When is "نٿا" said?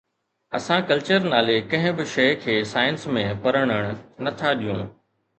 4.29-4.55